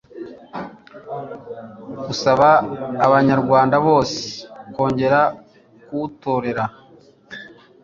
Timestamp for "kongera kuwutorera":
4.73-6.63